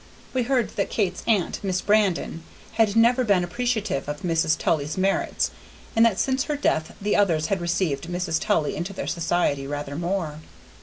[0.33, 4.57] We heard that Kate's aunt, Miss Brandon, had never been appreciative of Mrs.
[4.57, 5.51] Tully's merits,
[5.95, 8.39] and that since her death the others had received Mrs.
[8.41, 10.39] Tully into their society rather more.